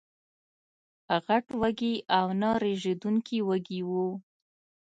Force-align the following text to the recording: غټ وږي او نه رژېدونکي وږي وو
غټ 1.25 1.45
وږي 1.61 1.95
او 2.17 2.25
نه 2.41 2.49
رژېدونکي 2.63 3.37
وږي 3.47 3.81
وو 3.89 4.07